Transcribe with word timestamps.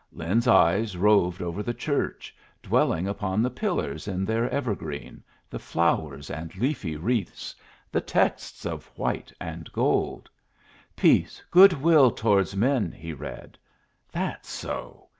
Lin's 0.11 0.47
eyes 0.47 0.97
roved 0.97 1.43
over 1.43 1.61
the 1.61 1.75
church, 1.75 2.35
dwelling 2.63 3.07
upon 3.07 3.43
the 3.43 3.51
pillars 3.51 4.07
in 4.07 4.25
their 4.25 4.49
evergreen, 4.49 5.21
the 5.47 5.59
flowers 5.59 6.31
and 6.31 6.55
leafy 6.55 6.95
wreaths, 6.97 7.53
the 7.91 8.01
texts 8.01 8.65
of 8.65 8.87
white 8.97 9.31
and 9.39 9.71
gold. 9.71 10.27
"'Peace, 10.95 11.43
good 11.51 11.73
will 11.73 12.09
towards 12.09 12.55
men,'" 12.55 12.91
he 12.91 13.13
read. 13.13 13.59
"That's 14.11 14.49
so. 14.49 15.07